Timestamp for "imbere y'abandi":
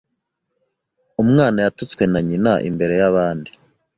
2.69-3.49